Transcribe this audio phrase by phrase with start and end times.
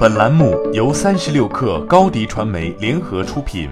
[0.00, 3.68] 本栏目由三十六氪高低传媒联合出品。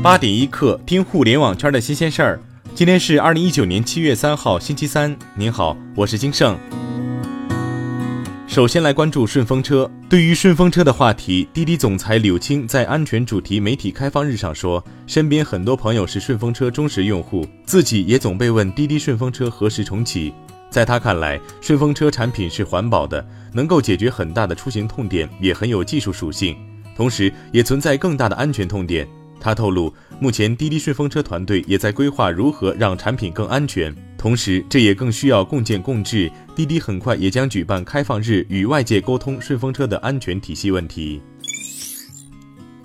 [0.00, 2.40] 八点一刻，听互联网圈的新鲜事儿。
[2.72, 5.18] 今天是二零一九年七月三号，星期三。
[5.34, 6.56] 您好，我是金盛。
[8.46, 9.90] 首先来关注顺风车。
[10.08, 20.32] 对于顺风车的话题，滴滴总裁柳青在安全主题媒体开放日上说，身边很多朋友是顺风车忠实用户，自己也总被问滴滴顺风车何时重启。
[20.72, 26.56] 在他看来，顺风车产品是环保的，能够解决很大的出行痛点，也很有技术属性，
[26.96, 29.06] 同时也存在更大的安全痛点。
[29.38, 36.32] 他透露，目前滴滴顺风车团队也在规划如何让产品更安全，同时这也更需要共建共治。
[36.56, 41.20] 滴滴很快也将举办开放日，与外界沟通顺风车的安全体系问题。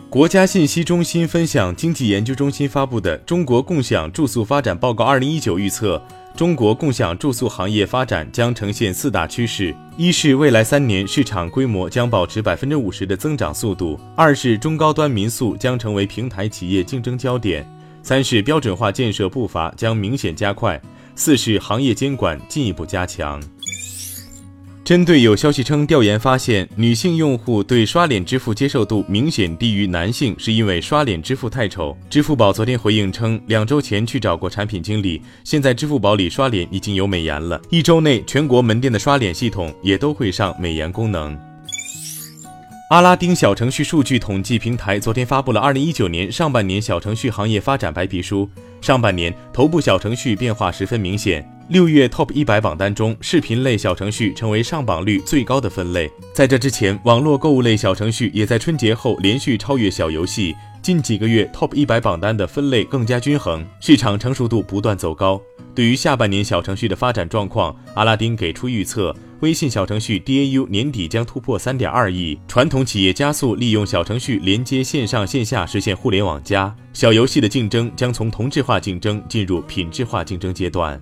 [0.09, 6.01] 国家信息中心分享经济研究中心发布的《中国共享住宿发展报告（二零一九）》预测。
[6.37, 17.63] 中国共享住宿行业发展将呈现四大趋势：一是未来三年市场规模将保持百分之五十的增长速度；二是中高端民宿将成为平台企业竞争焦点；
[18.03, 20.79] 三是标准化建设步伐将明显加快；
[21.15, 23.41] 四是行业监管进一步加强。
[24.87, 31.97] 针对有消息称，调研发现女性用户对刷脸支付接受度明显低于男性，是因为刷脸支付太丑。
[32.09, 41.37] 支付宝昨天回应称，两周前去找过产品经理，现在支付宝里刷脸已经有美颜了，一周内全国门店的刷脸系统也都会上美颜功能。
[42.89, 48.49] 阿拉丁小程序数据统计平台昨天发布了二零一九年上半年小程序行业发展白皮书，
[48.79, 51.45] 上半年头部小程序变化十分明显。
[51.69, 56.09] 六月 Top 一百榜单中，视频类小程序成为上榜率最高的分类。
[56.33, 60.55] 在这之前，网络购物类小程序也在春节后连续超越小游戏。
[60.81, 65.41] 近几个月 Top 一百榜单的分类更加均衡，市场成熟度不断走高。
[65.75, 76.73] 对于下半年小程序的发展状况，阿拉丁给出预测：微信小程序 DAU 年底将突破三点二亿，传统企业加速利用小程序连接线上线下，实现互联网加。
[76.93, 80.99] 小游戏的竞争将从同质化竞争进入品质化竞争阶段。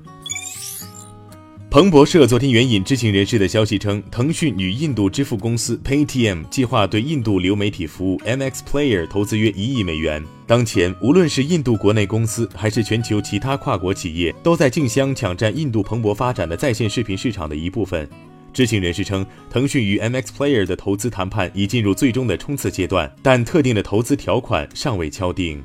[1.70, 10.24] 彭博社昨天援引知情人士的消息称，腾讯与印度支付公司 Paytm 计划对印度流媒体服务 MX Player 投资约一亿美元。
[10.48, 18.08] 当前，无论是印度国内公司，还是全球其他跨国企业，都在竞相抢占印度蓬勃发展的在线视频市场的一部分。
[18.54, 25.62] 知情人士称，腾讯与 MX Player 的投资谈判已进入最终的冲刺阶段，但特定的投资条款尚未敲定。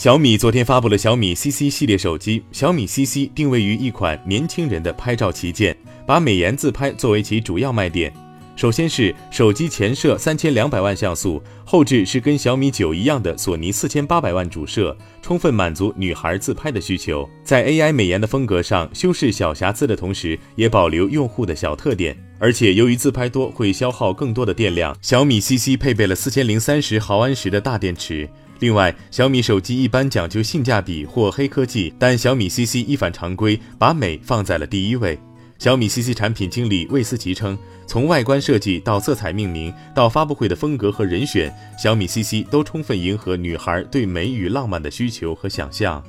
[0.00, 2.42] 小米昨天发布了小米 CC 系列手机。
[2.52, 8.10] 小米 CC 定位于一款年轻人的拍照旗舰，把美颜自拍作为其主要卖点。
[8.56, 17.28] 首先是手机前摄三千两百万像素，后置是跟小米九一样的索尼四千八百万主摄，充分满足女孩自拍的需求。
[17.44, 22.16] 在 AI 美颜的风格上，修饰小瑕疵的同时，也保留用户的小特点。
[22.38, 28.26] 而且由于自拍多会消耗更多的电量，小米 CC 配备了四千零三十毫安时的大电池。
[28.60, 35.18] 另外，小米手机一般讲究性价比或黑科技，但小米 CC 一反常规，把美放在了第一位。
[35.58, 46.02] 小米 CC 产品经理魏思琪称，从外观设计到色彩命名，到发布会的风格和人选，小米 CC 都充分迎合女孩对美与浪漫的需求和想象。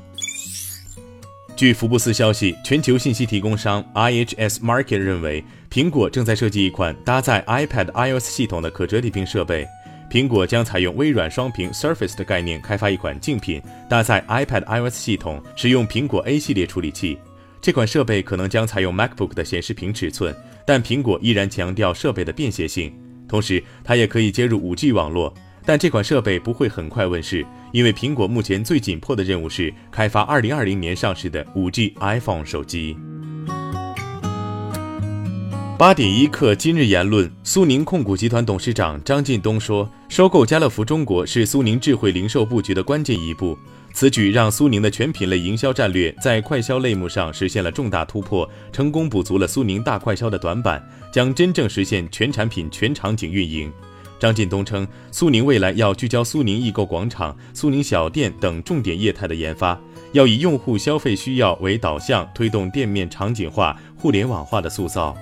[1.56, 9.68] 据福布斯消息，全球信息提供商 IHS Markit 认为，苹果正在设计一款搭载 iPad iOS 系统的可折叠屏设备。
[10.12, 17.18] 苹果将采用微软双屏 Surface 的概念开发一款竞品，搭载 iPad iOS 系统，使用苹果 A 系列处理器。
[17.62, 20.36] 这款设备可能将采用 MacBook 的显示屏尺寸，
[20.68, 22.94] 但苹果依然强调设备的便携性。
[23.26, 25.34] 同时，它也可以接入 5G 网络。
[25.64, 32.98] 但这款设备不会很快问世，因为苹果目前最紧迫的任务是开发2020年上市的 5G iPhone 手机。
[35.82, 43.58] 八点一刻，今日言论：苏宁控股集团董事长张近东说，收购家乐福中国是苏宁智慧零售布局的关键一步。
[43.92, 53.74] 此举让苏宁的全品类营销战略在快消类目上实现了重大突破，成功补足了苏宁大快消的短板，将真正实现全产品、全场景运营。
[54.20, 59.76] 张近东称，苏宁未来要聚焦苏宁易购广场、苏宁小店等重点业态的研发，
[60.12, 65.18] 要以用户消费需要为导向，推动店面场景化、互联网化的塑造。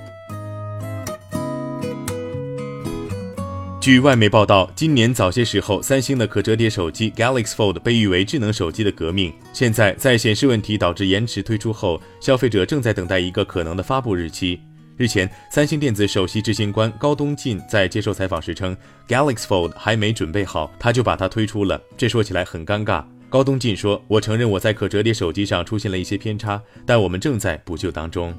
[3.89, 9.33] 据外媒报道，今年早些时候，三星的可折叠手机 Galaxy Fold 被誉为智能手机的革命。
[9.51, 14.59] 现在，在显示问题导致延迟推出后，消费者正在等待一个可能的发布日期。
[14.95, 18.77] 日前，三星电子首席执行官高东进在接受采访时称
[19.07, 23.03] ，Galaxy Fold 还没准备好，他就把它推出了，这说起来很尴尬。
[23.27, 28.31] 高东进说：“我承认我在可折叠手机上出现了一些偏差，但我们正在补救当中。”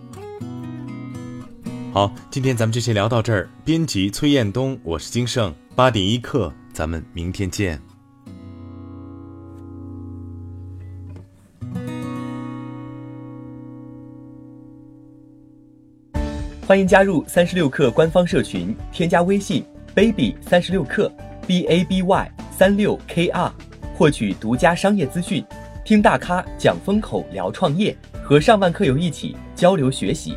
[1.93, 3.49] 好，今天咱们就先聊到这儿。
[3.65, 7.81] 编辑崔彦东，我是金盛，八点一刻，咱们明天见。
[16.65, 21.13] 欢迎加入三十六课官方社群，添加微信 baby 三十六课
[21.45, 23.53] b a b y 三六 k r，
[23.97, 25.45] 获取独家商业资讯，
[25.85, 30.37] 听大咖讲风口，聊创业，和上万课友一起交流学习。